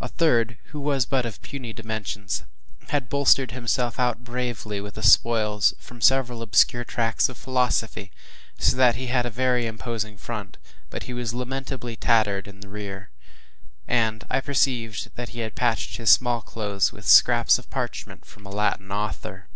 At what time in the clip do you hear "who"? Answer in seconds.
0.66-0.78